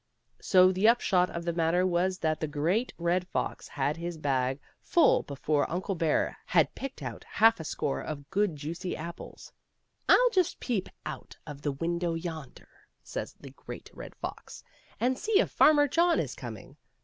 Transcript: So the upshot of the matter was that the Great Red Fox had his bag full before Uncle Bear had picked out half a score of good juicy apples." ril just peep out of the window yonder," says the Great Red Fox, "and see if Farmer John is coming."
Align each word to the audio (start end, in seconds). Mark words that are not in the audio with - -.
So 0.41 0.71
the 0.71 0.87
upshot 0.87 1.29
of 1.29 1.45
the 1.45 1.53
matter 1.53 1.85
was 1.85 2.17
that 2.17 2.39
the 2.39 2.47
Great 2.47 2.91
Red 2.97 3.27
Fox 3.27 3.67
had 3.67 3.97
his 3.97 4.17
bag 4.17 4.59
full 4.81 5.21
before 5.21 5.69
Uncle 5.69 5.93
Bear 5.93 6.39
had 6.47 6.73
picked 6.73 7.03
out 7.03 7.23
half 7.23 7.59
a 7.59 7.63
score 7.63 8.01
of 8.01 8.27
good 8.31 8.55
juicy 8.55 8.97
apples." 8.97 9.53
ril 10.09 10.17
just 10.31 10.59
peep 10.59 10.89
out 11.05 11.37
of 11.45 11.61
the 11.61 11.71
window 11.73 12.15
yonder," 12.15 12.69
says 13.03 13.35
the 13.39 13.51
Great 13.51 13.91
Red 13.93 14.15
Fox, 14.15 14.63
"and 14.99 15.19
see 15.19 15.39
if 15.39 15.51
Farmer 15.51 15.87
John 15.87 16.19
is 16.19 16.33
coming." 16.33 16.77